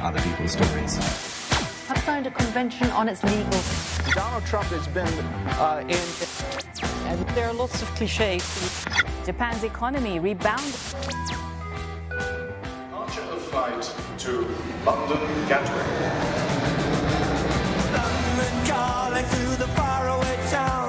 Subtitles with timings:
[0.00, 0.96] other people's stories.
[1.88, 3.60] have signed a convention on its legal.
[4.14, 5.06] Donald Trump has been
[5.58, 7.08] uh, in.
[7.08, 8.84] And there are lots of cliches.
[9.26, 10.74] Japan's economy rebounded.
[12.08, 14.46] Departure of flight to
[14.84, 16.30] London Gatwick.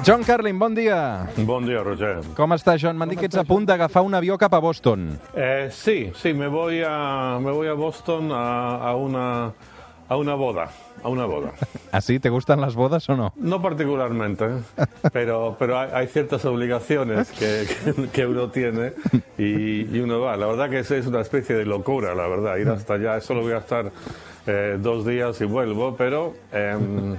[0.04, 1.27] John Carlin, bon dia.
[1.45, 2.23] Bon dia, Roger.
[2.33, 2.97] Com està, John?
[2.97, 5.11] M'han dit que ets a punt d'agafar un avió cap a Boston.
[5.36, 9.54] Eh, sí, sí, me voy a, me voy a Boston a, a una,
[10.09, 10.71] a una boda.
[11.04, 11.51] A una boda.
[11.92, 12.19] ¿Así?
[12.19, 13.32] ¿Te gustan las bodas o no?
[13.36, 14.86] No particularmente, ¿eh?
[15.14, 18.93] pero, pero hay, hay ciertas obligaciones que, que, que uno tiene
[19.37, 20.36] y, y uno va.
[20.36, 23.21] La verdad que es, es una especie de locura, la verdad, ir hasta allá.
[23.21, 23.92] Solo voy a estar
[24.47, 27.18] eh, dos días y vuelvo, pero em,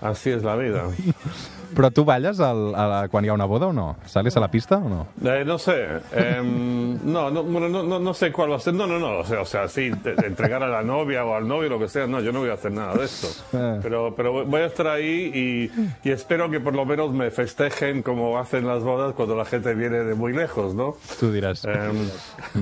[0.00, 0.84] así es la vida.
[1.74, 3.96] Però tu balles al, a la, quan hi ha una boda o no?
[4.06, 5.06] ¿Sales a la pista o no?
[5.22, 8.74] Eh, no sé, em, no, no, no, no, no sé cuál va a ser.
[8.74, 9.90] No, no, no, o sea, o sea sí,
[10.24, 12.06] entregar a la novia o al novio, lo que sea.
[12.06, 13.28] No, yo no voy a hacer nada de esto.
[13.52, 13.80] Eh.
[13.82, 18.02] Pero, pero voy a estar ahí y, y espero que por lo menos me festejen
[18.02, 20.96] como hacen las bodas cuando la gente viene de muy lejos, ¿no?
[21.20, 21.64] Tu diràs.
[21.68, 22.08] Em,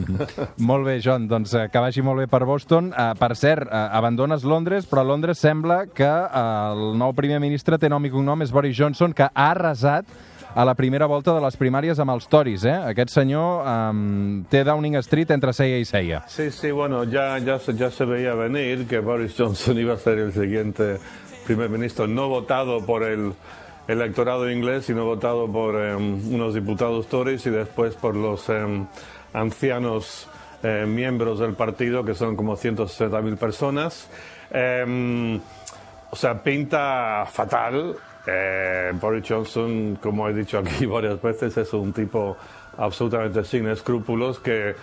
[0.67, 2.91] Molt bé, John, doncs eh, que vagi molt bé per Boston.
[2.93, 7.26] Uh, per cert, uh, abandones Londres, però a Londres sembla que uh, el nou primer
[7.43, 10.07] ministre té nom i cognom, és Boris Johnson, que ha arrasat
[10.57, 12.77] a la primera volta de les primàries amb els Tories, eh?
[12.89, 16.23] Aquest senyor um, té Downing Street entre ceia i ceia.
[16.33, 20.19] Sí, sí, bueno, ya, ya, ya se veía venir que Boris Johnson iba a ser
[20.19, 20.97] el siguiente
[21.45, 23.35] primer ministro, no votado por el
[23.87, 28.87] electorado inglés, sino votado por em, unos diputados Tories y después por los em,
[29.35, 30.27] ancianos
[30.63, 34.09] eh, miembros del partido, que son como 160.000 personas.
[36.11, 37.95] O sea, pinta fatal.
[38.27, 42.37] Eh, Boris Johnson, como he dicho aquí varias veces, es un tipo
[42.79, 44.75] absolutamente sin escrúpulos que,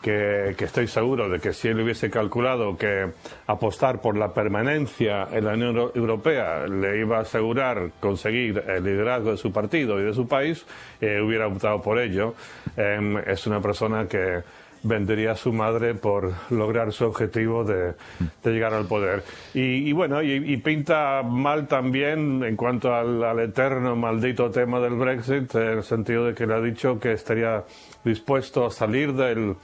[0.00, 3.10] que, que estoy seguro de que si él hubiese calculado que
[3.48, 8.84] apostar por la permanencia en la Unión Euro- Europea le iba a asegurar conseguir el
[8.84, 10.64] liderazgo de su partido y de su país,
[11.00, 12.34] eh, hubiera optado por ello.
[12.76, 14.42] Em, es una persona que
[14.84, 17.94] vendería a su madre por lograr su objetivo de,
[18.42, 19.24] de llegar al poder.
[19.54, 24.94] Y, y bueno, y, y pinta mal también en cuanto al, eterno maldito tema del
[24.94, 27.64] Brexit, en el sentido de que le ha dicho que estaría
[28.04, 29.56] dispuesto a salir del,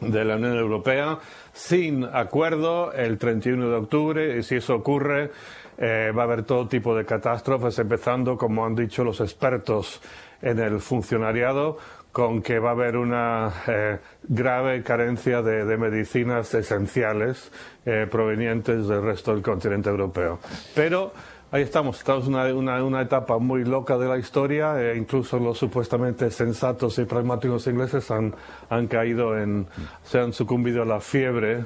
[0.00, 1.18] de la Unión Europea
[1.52, 5.30] sin acuerdo el 31 de octubre y si eso ocurre
[5.78, 10.00] eh, va a haber todo tipo de catástrofes, empezando, como han dicho los expertos
[10.42, 11.78] en el funcionariado,
[12.12, 17.50] con que va a haber una eh, grave carencia de, de medicinas esenciales
[17.86, 20.38] eh, provenientes del resto del continente europeo.
[20.74, 21.12] Pero
[21.52, 25.38] Ahí estamos, estamos en una, una, una etapa muy loca de la historia, e incluso
[25.38, 28.34] los supuestamente sensatos y pragmáticos ingleses han,
[28.70, 29.66] han caído en,
[30.02, 31.64] se han sucumbido a la fiebre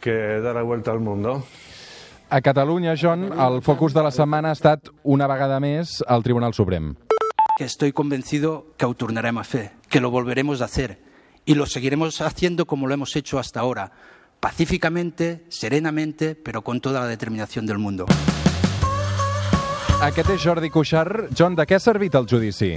[0.00, 1.44] que da la vuelta al mundo.
[2.30, 6.52] A Catalunya, John, el focus de la setmana ha estat una vegada més al Tribunal
[6.52, 6.96] Suprem.
[7.58, 11.00] Que estoy convencido que ho tornaremos a hacer, que lo volveremos a hacer
[11.44, 13.90] y lo seguiremos haciendo como lo hemos hecho hasta ahora,
[14.38, 18.06] pacíficamente, serenamente, pero con toda la determinación del mundo.
[20.00, 21.32] Aquest és Jordi Cuixart.
[21.36, 22.76] John, de què ha servit el judici?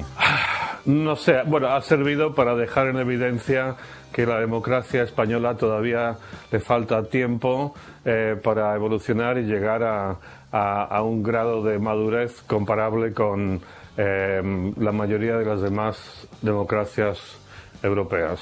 [0.85, 3.75] No sé, bueno, ha servido para dejar en evidencia
[4.11, 6.17] que la democracia española todavía
[6.51, 10.17] le falta tiempo eh, para evolucionar y llegar a,
[10.51, 13.61] a- a un grado de madurez comparable con
[14.01, 17.19] eh, la mayoría de las demás democracias
[17.83, 18.39] europeas.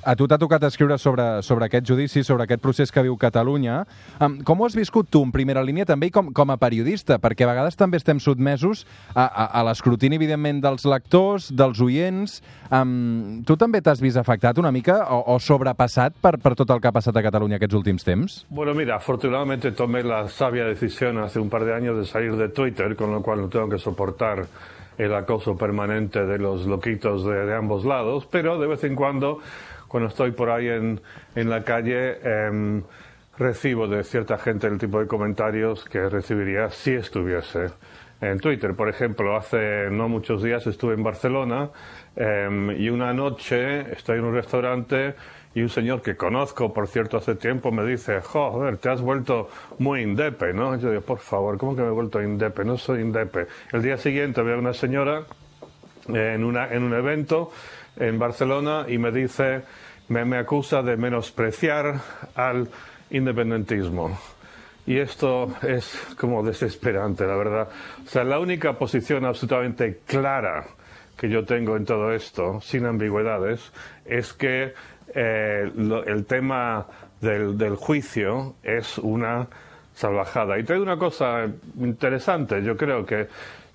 [0.00, 3.82] A tu t'ha tocat escriure sobre, sobre aquest judici, sobre aquest procés que viu Catalunya.
[4.16, 7.18] Um, com ho has viscut tu en primera línia també i com, com a periodista?
[7.20, 12.38] Perquè a vegades també estem sotmesos a, a, a l'escrutini, evidentment, dels lectors, dels oients.
[12.72, 16.80] Um, tu també t'has vist afectat una mica o, o sobrepassat per, per tot el
[16.80, 18.40] que ha passat a Catalunya aquests últims temps?
[18.48, 22.48] Bueno, mira, afortunadamente tomé la sabia decisión hace un par de años de salir de
[22.48, 24.46] Twitter, con lo cual no tengo que soportar
[25.00, 29.38] el acoso permanente de los loquitos de, de ambos lados, pero de vez en cuando,
[29.90, 31.00] cuando estoy por ahí en,
[31.34, 32.80] en la calle, em,
[33.36, 37.70] recibo de cierta gente el tipo de comentarios que recibiría si estuviese
[38.20, 38.74] en Twitter.
[38.76, 41.70] Por ejemplo, hace no muchos días estuve en Barcelona
[42.14, 45.16] em, y una noche estoy en un restaurante
[45.54, 49.48] y un señor que conozco, por cierto, hace tiempo, me dice, joder, te has vuelto
[49.80, 50.76] muy indepe, ¿no?
[50.76, 52.64] Yo digo, por favor, ¿cómo que me he vuelto indepe?
[52.64, 53.48] No soy indepe.
[53.72, 55.24] El día siguiente veo a una señora
[56.14, 57.50] eh, en, una, en un evento
[58.00, 59.62] en Barcelona y me dice,
[60.08, 62.00] me, me acusa de menospreciar
[62.34, 62.68] al
[63.10, 64.18] independentismo.
[64.86, 67.68] Y esto es como desesperante, la verdad.
[68.04, 70.64] O sea, la única posición absolutamente clara
[71.16, 73.72] que yo tengo en todo esto, sin ambigüedades,
[74.06, 74.72] es que
[75.14, 75.70] eh,
[76.06, 76.86] el tema
[77.20, 79.46] del, del juicio es una
[79.94, 80.58] salvajada.
[80.58, 81.46] Y traigo una cosa
[81.78, 83.28] interesante, yo creo que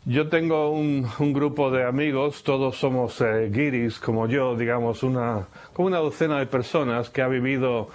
[0.05, 5.87] yo tengo un, grupo de amigos, todos somos eh, guiris como yo, digamos, una, como
[5.87, 7.89] una docena de personas que ha vivido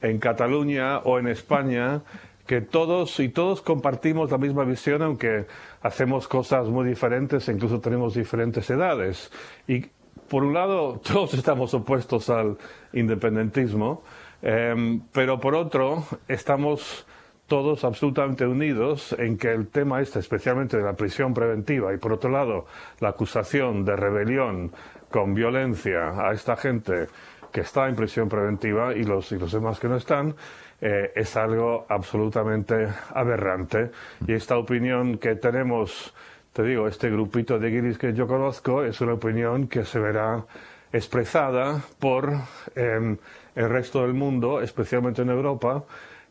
[0.00, 2.02] en Cataluña o en España,
[2.44, 5.46] que todos y todos compartimos la misma visión, aunque
[5.80, 9.30] hacemos cosas muy diferentes e incluso tenemos diferentes edades.
[9.68, 9.86] Y
[10.28, 12.58] por un lado, todos estamos opuestos al
[12.92, 14.02] independentismo,
[14.42, 17.06] eh, pero por otro, estamos
[17.46, 22.12] todos absolutamente unidos en que el tema este, especialmente de la prisión preventiva, y por
[22.12, 22.66] otro lado,
[23.00, 24.72] la acusación de rebelión
[25.10, 27.08] con violencia a esta gente
[27.52, 30.34] que está en prisión preventiva y los, y los demás que no están,
[30.80, 33.90] eh, es algo absolutamente aberrante.
[34.26, 36.12] Y esta opinión que tenemos,
[36.52, 40.44] te digo, este grupito de guiris que yo conozco, es una opinión que se verá
[40.92, 42.32] expresada por
[42.74, 43.16] eh,
[43.54, 45.84] el resto del mundo, especialmente en Europa,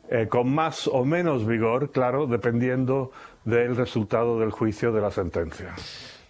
[0.09, 3.11] eh, con más o menos vigor, claro, dependiendo
[3.45, 5.73] del resultado del juicio de la sentencia.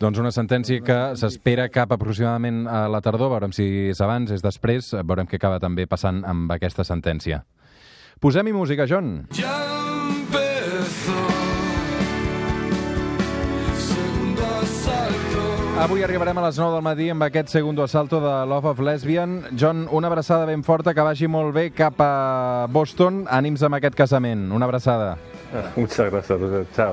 [0.01, 4.41] Doncs una sentència que s'espera cap aproximadament a la tardor, veurem si és abans, és
[4.41, 7.44] després, veurem què acaba també passant amb aquesta sentència.
[8.21, 9.27] Posem-hi música, John.
[15.81, 19.39] Avui arribarem a les 9 del matí amb aquest segundo asalto de Love of Lesbian.
[19.57, 23.24] John, una abraçada ben forta, que vagi molt bé cap a Boston.
[23.25, 24.51] Ànims amb aquest casament.
[24.54, 25.16] Una abraçada.
[25.75, 26.68] Muchas gracias, Roger.
[26.75, 26.89] Chao.